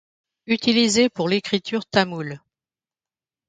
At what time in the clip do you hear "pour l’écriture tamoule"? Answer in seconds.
1.09-2.41